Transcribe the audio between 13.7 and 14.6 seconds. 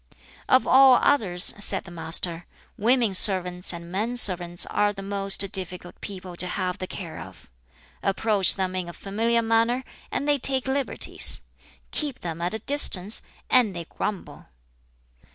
they grumble."